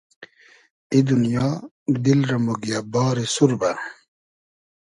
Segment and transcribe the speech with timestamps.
[0.91, 1.47] ای دونیا،
[2.03, 3.71] دیل رۂ موگیۂ باری سوربۂ